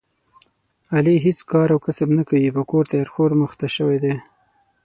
[0.95, 4.13] علي هېڅ کار او کسب نه کوي، په کور تیار خور مخته شوی دی.